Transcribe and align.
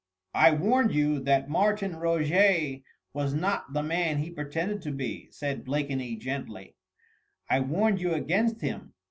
"I 0.33 0.49
warned 0.51 0.95
you 0.95 1.19
that 1.25 1.47
Martin 1.47 1.95
Roget 1.95 2.81
was 3.13 3.35
not 3.35 3.73
the 3.73 3.83
man 3.83 4.17
he 4.17 4.31
pretended 4.31 4.81
to 4.81 4.91
be," 4.91 5.27
said 5.29 5.63
Blakeney 5.63 6.15
gently, 6.15 6.75
"I 7.47 7.59
warned 7.59 8.01
you 8.01 8.15
against 8.15 8.61
him. 8.61 8.95